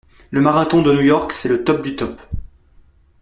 [0.31, 2.19] Le marathon de New York, c'est le top du top.